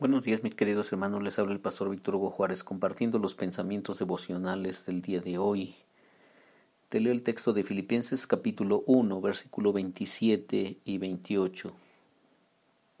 [0.00, 1.22] Buenos días, mis queridos hermanos.
[1.22, 5.74] Les habla el pastor Víctor Hugo Juárez compartiendo los pensamientos devocionales del día de hoy.
[6.88, 11.72] Te leo el texto de Filipenses capítulo 1, versículo 27 y 28.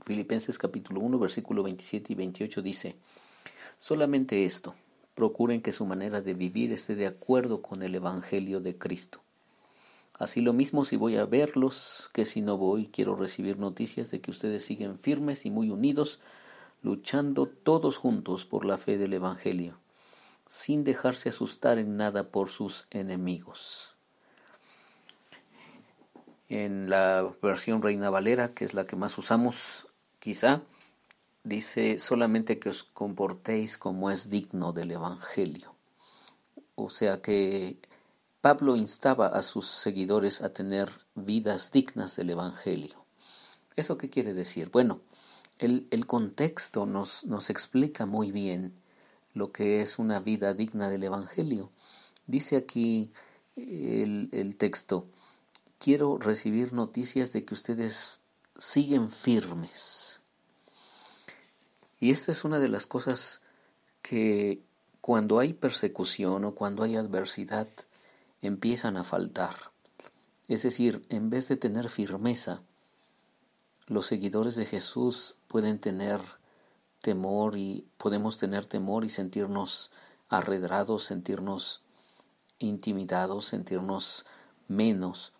[0.04, 2.96] Filipenses capítulo 1, versículo 27 y 28 dice,
[3.78, 4.74] Solamente esto,
[5.14, 9.22] procuren que su manera de vivir esté de acuerdo con el Evangelio de Cristo.
[10.12, 14.20] Así lo mismo si voy a verlos, que si no voy, quiero recibir noticias de
[14.20, 16.20] que ustedes siguen firmes y muy unidos
[16.82, 19.78] luchando todos juntos por la fe del Evangelio,
[20.46, 23.96] sin dejarse asustar en nada por sus enemigos.
[26.48, 29.86] En la versión Reina Valera, que es la que más usamos,
[30.18, 30.62] quizá,
[31.44, 35.74] dice solamente que os comportéis como es digno del Evangelio.
[36.74, 37.78] O sea que
[38.40, 43.04] Pablo instaba a sus seguidores a tener vidas dignas del Evangelio.
[43.76, 44.70] ¿Eso qué quiere decir?
[44.70, 45.02] Bueno,
[45.60, 48.72] el, contexto nos, nos explica muy bien
[49.34, 51.70] lo que es una vida digna del Evangelio.
[52.26, 53.10] Dice aquí
[53.56, 55.06] el, el, texto,
[55.78, 58.18] quiero recibir noticias de que ustedes
[58.56, 60.20] siguen firmes.
[62.00, 63.42] Y esta es una de las cosas
[64.00, 64.62] que
[65.02, 67.68] cuando hay persecución o cuando hay adversidad
[68.40, 69.56] empiezan a faltar.
[70.48, 72.62] Es decir, en vez de tener firmeza,
[73.86, 76.20] los seguidores de Jesús pueden tener
[77.00, 79.90] temor y podemos tener temor y sentirnos
[80.28, 81.82] arredrados, sentirnos
[82.60, 84.26] intimidados, sentirnos
[84.68, 85.32] menos.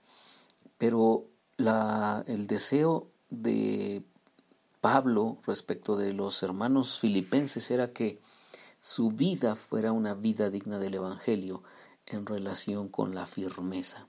[0.78, 1.26] Pero
[1.58, 4.02] la, el deseo de
[4.80, 8.18] Pablo respecto de los hermanos filipenses era que
[8.80, 11.62] su vida fuera una vida digna del Evangelio
[12.06, 14.08] en relación con la firmeza.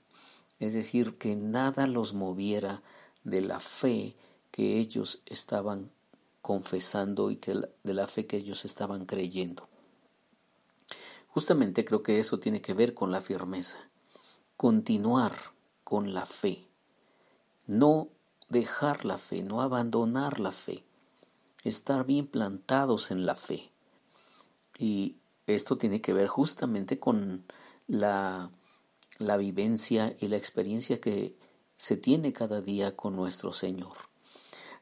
[0.58, 2.82] Es decir, que nada los moviera
[3.22, 4.16] de la fe
[4.52, 5.90] que ellos estaban
[6.42, 9.68] confesando y que de la fe que ellos estaban creyendo.
[11.28, 13.78] Justamente creo que eso tiene que ver con la firmeza,
[14.56, 15.32] continuar
[15.82, 16.68] con la fe,
[17.66, 18.08] no
[18.50, 20.84] dejar la fe, no abandonar la fe,
[21.64, 23.72] estar bien plantados en la fe.
[24.78, 27.46] Y esto tiene que ver justamente con
[27.86, 28.50] la,
[29.18, 31.34] la vivencia y la experiencia que
[31.76, 34.11] se tiene cada día con nuestro Señor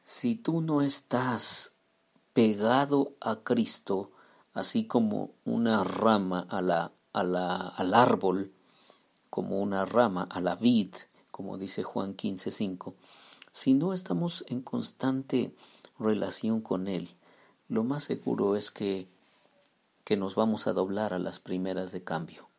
[0.03, 1.73] si tú no estás
[2.33, 4.11] pegado a Cristo,
[4.53, 8.53] así como una rama a la, a la, al árbol,
[9.29, 10.93] como una rama a la vid,
[11.31, 12.93] como dice Juan 15:5,
[13.51, 15.53] si no estamos en constante
[15.99, 17.15] relación con Él,
[17.67, 19.07] lo más seguro es que,
[20.03, 22.49] que nos vamos a doblar a las primeras de cambio.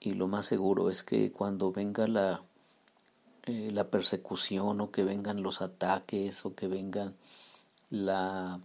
[0.00, 2.42] Y lo más seguro es que cuando venga la,
[3.44, 7.16] eh, la persecución o que vengan los ataques o que vengan
[7.90, 8.60] la,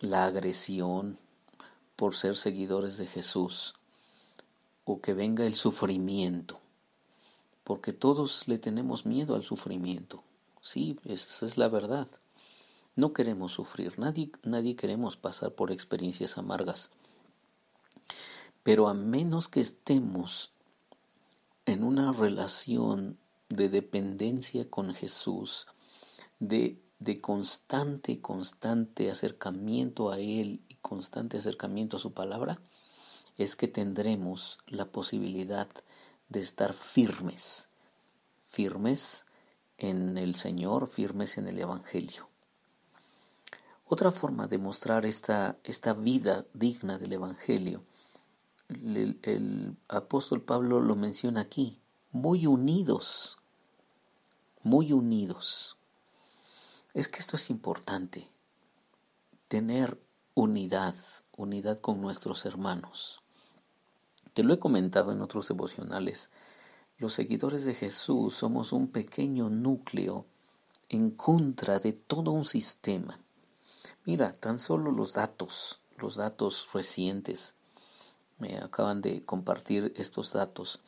[0.00, 1.18] la agresión
[1.96, 3.74] por ser seguidores de Jesús
[4.84, 6.60] o que venga el sufrimiento,
[7.64, 10.22] porque todos le tenemos miedo al sufrimiento.
[10.60, 12.08] Sí, esa es la verdad.
[12.96, 16.90] No queremos sufrir, nadie, nadie queremos pasar por experiencias amargas.
[18.62, 20.52] Pero a menos que estemos
[21.66, 23.18] en una relación
[23.50, 25.66] de dependencia con Jesús,
[26.38, 32.62] de, de constante, constante acercamiento a Él y constante acercamiento a su palabra,
[33.36, 35.68] es que tendremos la posibilidad
[36.28, 37.68] de estar firmes,
[38.48, 39.26] firmes
[39.78, 42.28] en el Señor, firmes en el Evangelio.
[43.84, 47.82] Otra forma de mostrar esta, esta vida digna del Evangelio,
[48.68, 51.80] el, el apóstol Pablo lo menciona aquí,
[52.12, 53.39] muy unidos
[54.62, 55.76] muy unidos.
[56.94, 58.30] Es que esto es importante,
[59.48, 60.00] tener
[60.34, 60.94] unidad,
[61.36, 63.22] unidad con nuestros hermanos.
[64.34, 66.30] Te lo he comentado en otros devocionales.
[66.98, 70.26] Los seguidores de Jesús somos un pequeño núcleo
[70.88, 73.18] en contra de todo un sistema.
[74.04, 77.54] Mira, tan solo los datos, los datos recientes,
[78.38, 80.80] me acaban de compartir estos datos.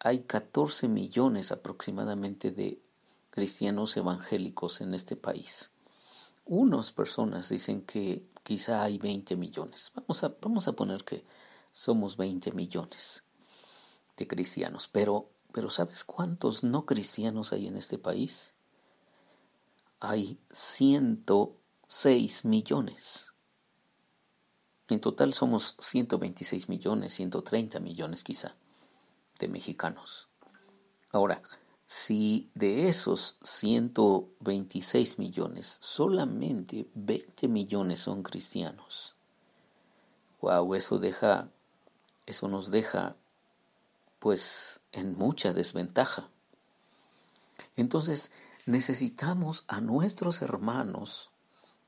[0.00, 2.80] Hay 14 millones aproximadamente de
[3.34, 5.72] cristianos evangélicos en este país.
[6.44, 9.90] Unas personas dicen que quizá hay 20 millones.
[9.96, 11.24] Vamos a, vamos a poner que
[11.72, 13.24] somos 20 millones
[14.16, 14.86] de cristianos.
[14.86, 18.52] Pero, pero ¿sabes cuántos no cristianos hay en este país?
[19.98, 23.32] Hay 106 millones.
[24.86, 28.54] En total somos 126 millones, 130 millones quizá
[29.40, 30.28] de mexicanos.
[31.10, 31.42] Ahora,
[31.94, 39.14] si de esos 126 millones, solamente 20 millones son cristianos.
[40.40, 41.48] Wow, eso deja,
[42.26, 43.14] eso nos deja
[44.18, 46.28] pues en mucha desventaja.
[47.76, 48.32] Entonces,
[48.66, 51.30] necesitamos a nuestros hermanos,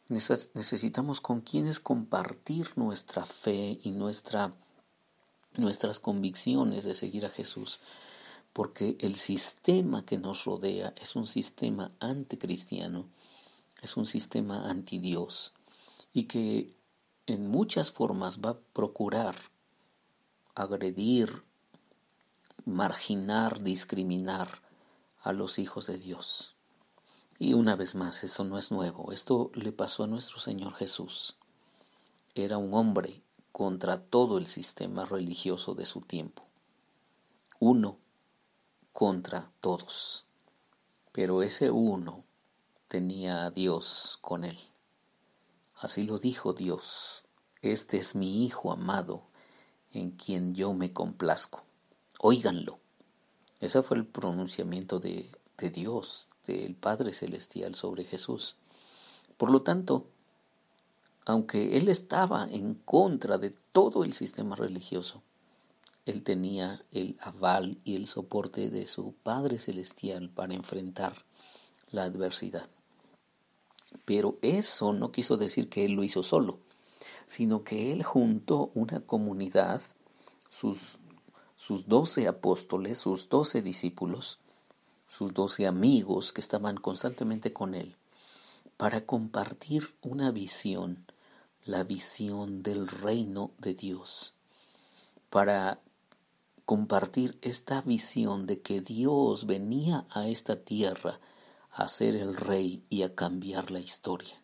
[0.09, 4.53] necesitamos con quienes compartir nuestra fe y nuestra,
[5.57, 7.81] nuestras convicciones de seguir a Jesús
[8.57, 13.05] porque el sistema que nos rodea es un sistema anticristiano,
[13.83, 15.53] es un sistema antidios
[16.15, 16.71] y que
[17.27, 19.37] en muchas formas va a procurar
[20.55, 21.43] agredir,
[22.65, 24.63] marginar, discriminar
[25.21, 26.55] a los hijos de Dios.
[27.39, 31.37] Y una vez más, esto no es nuevo, esto le pasó a nuestro Señor Jesús.
[32.35, 33.21] Era un hombre
[33.53, 36.43] contra todo el sistema religioso de su tiempo.
[37.61, 37.99] Uno
[38.97, 40.25] contra todos.
[41.13, 42.25] Pero ese uno
[42.89, 44.59] tenía a Dios con él.
[45.75, 47.25] Así lo dijo Dios,
[47.61, 49.25] este es mi Hijo amado,
[49.93, 51.63] en quien yo me complazco.
[52.21, 52.79] Óiganlo.
[53.61, 58.57] Ese fue el pronunciamiento de, de Dios, del Padre Celestial sobre Jesús.
[59.37, 60.07] Por lo tanto,
[61.27, 65.23] aunque él estaba en contra de todo el sistema religioso,
[66.07, 71.25] él tenía el aval y el soporte de su Padre Celestial para enfrentar
[71.91, 72.69] la adversidad.
[74.05, 76.61] Pero eso no quiso decir que él lo hizo solo,
[77.27, 79.83] sino que él juntó una comunidad,
[80.49, 80.99] sus,
[81.57, 84.39] sus doce apóstoles, sus doce discípulos,
[85.09, 87.97] sus doce amigos que estaban constantemente con él,
[88.77, 91.05] para compartir una visión,
[91.65, 94.35] la visión del reino de Dios,
[95.31, 95.81] para
[96.67, 101.21] compartir esta visión de que Dios venía a esta tierra
[101.71, 104.43] a ser el rey y a cambiar la historia.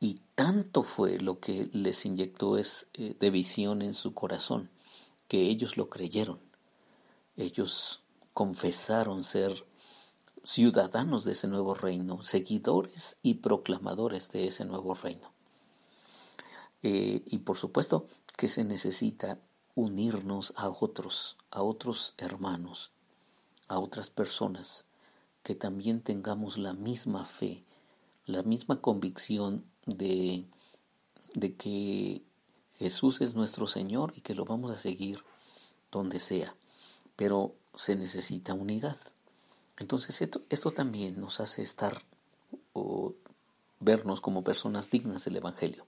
[0.00, 4.70] Y tanto fue lo que les inyectó es, eh, de visión en su corazón,
[5.28, 6.40] que ellos lo creyeron.
[7.36, 8.02] Ellos
[8.34, 9.64] confesaron ser
[10.42, 15.30] ciudadanos de ese nuevo reino, seguidores y proclamadores de ese nuevo reino.
[16.82, 19.38] Eh, y por supuesto que se necesita
[19.74, 22.90] unirnos a otros, a otros hermanos,
[23.68, 24.86] a otras personas,
[25.42, 27.64] que también tengamos la misma fe,
[28.26, 30.44] la misma convicción de,
[31.34, 32.22] de que
[32.78, 35.24] Jesús es nuestro Señor y que lo vamos a seguir
[35.90, 36.54] donde sea.
[37.16, 38.96] Pero se necesita unidad.
[39.78, 42.02] Entonces esto, esto también nos hace estar
[42.72, 43.14] o
[43.80, 45.86] vernos como personas dignas del Evangelio.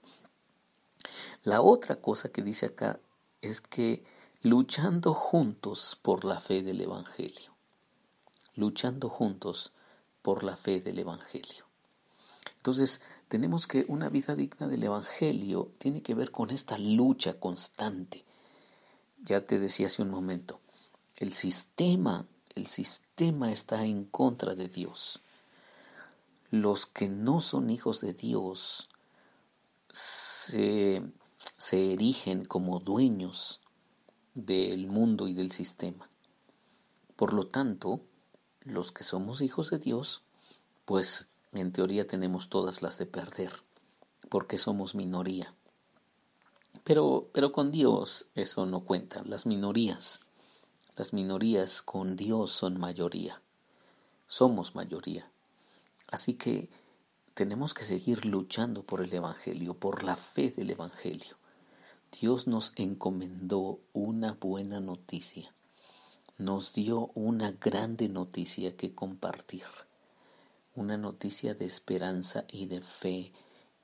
[1.43, 2.99] La otra cosa que dice acá
[3.49, 4.03] es que
[4.41, 7.51] luchando juntos por la fe del Evangelio,
[8.55, 9.73] luchando juntos
[10.21, 11.65] por la fe del Evangelio.
[12.57, 18.23] Entonces, tenemos que una vida digna del Evangelio tiene que ver con esta lucha constante.
[19.23, 20.59] Ya te decía hace un momento,
[21.17, 22.25] el sistema,
[22.55, 25.21] el sistema está en contra de Dios.
[26.51, 28.89] Los que no son hijos de Dios
[29.91, 31.01] se
[31.57, 33.61] se erigen como dueños
[34.33, 36.09] del mundo y del sistema.
[37.15, 38.01] Por lo tanto,
[38.61, 40.23] los que somos hijos de Dios,
[40.85, 43.63] pues en teoría tenemos todas las de perder,
[44.29, 45.53] porque somos minoría.
[46.83, 49.23] Pero, pero con Dios eso no cuenta.
[49.23, 50.19] Las minorías,
[50.95, 53.41] las minorías con Dios son mayoría.
[54.27, 55.31] Somos mayoría.
[56.07, 56.69] Así que
[57.35, 61.35] tenemos que seguir luchando por el Evangelio, por la fe del Evangelio.
[62.21, 65.53] Dios nos encomendó una buena noticia,
[66.37, 69.65] nos dio una grande noticia que compartir,
[70.75, 73.33] una noticia de esperanza y de fe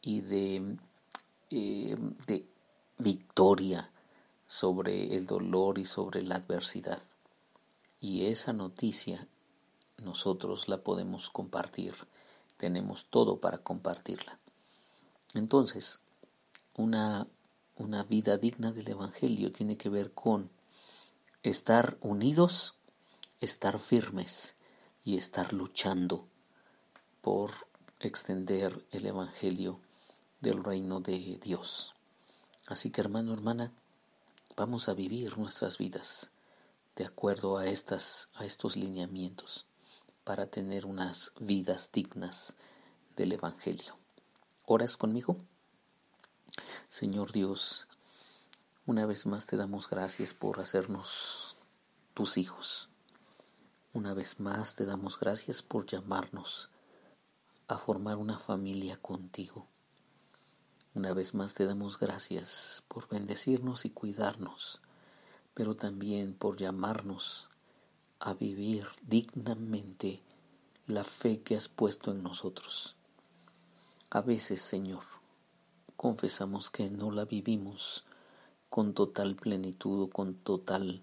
[0.02, 0.78] y de,
[1.50, 2.46] eh, de
[3.00, 3.92] victoria
[4.48, 7.02] sobre el dolor y sobre la adversidad.
[8.00, 9.28] Y esa noticia
[9.98, 11.96] nosotros la podemos compartir
[12.62, 14.38] tenemos todo para compartirla.
[15.34, 16.00] Entonces,
[16.76, 17.26] una,
[17.76, 20.52] una vida digna del Evangelio tiene que ver con
[21.42, 22.76] estar unidos,
[23.40, 24.54] estar firmes
[25.04, 26.28] y estar luchando
[27.22, 27.50] por
[28.00, 29.80] extender el Evangelio
[30.40, 31.96] del reino de Dios.
[32.68, 33.72] Así que hermano, hermana,
[34.56, 36.30] vamos a vivir nuestras vidas
[36.96, 39.66] de acuerdo a, estas, a estos lineamientos
[40.24, 42.56] para tener unas vidas dignas
[43.16, 43.98] del Evangelio.
[44.66, 45.38] ¿Oras conmigo?
[46.88, 47.88] Señor Dios,
[48.86, 51.58] una vez más te damos gracias por hacernos
[52.14, 52.90] tus hijos,
[53.94, 56.70] Una vez más te damos gracias por llamarnos
[57.68, 59.68] a formar una familia contigo.
[60.94, 64.82] Una vez más te damos gracias por bendecirnos y cuidarnos,
[65.54, 67.51] pero también por llamarnos
[68.24, 70.22] a vivir dignamente
[70.86, 72.96] la fe que has puesto en nosotros.
[74.12, 75.04] A veces, Señor,
[75.98, 78.06] confesamos que no la vivimos
[78.70, 81.02] con total plenitud o con total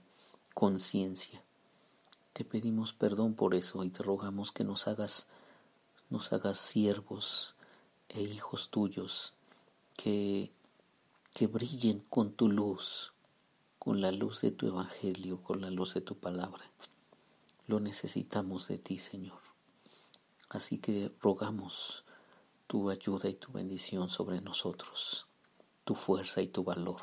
[0.55, 1.43] conciencia.
[2.35, 5.27] Te pedimos perdón por eso y te rogamos que nos hagas
[6.11, 7.55] nos hagas siervos
[8.09, 9.35] e hijos tuyos
[9.97, 10.53] que
[11.35, 13.13] que brillen con tu luz,
[13.79, 16.65] con la luz de tu evangelio, con la luz de tu palabra.
[17.69, 19.41] Lo necesitamos de ti, Señor.
[20.49, 22.03] Así que rogamos
[22.67, 25.27] tu ayuda y tu bendición sobre nosotros,
[25.85, 27.03] tu fuerza y tu valor.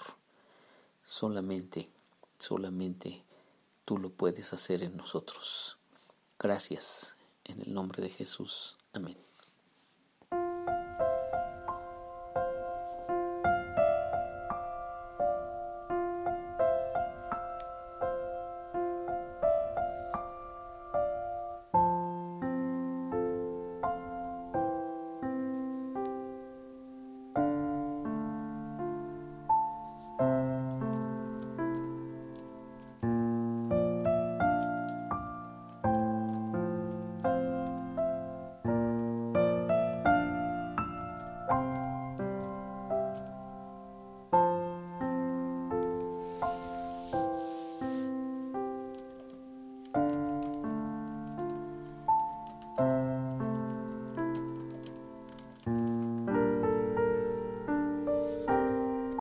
[1.03, 1.91] Solamente,
[2.39, 3.23] solamente
[3.85, 5.77] tú lo puedes hacer en nosotros.
[6.39, 8.75] Gracias en el nombre de Jesús.
[8.91, 9.17] Amén.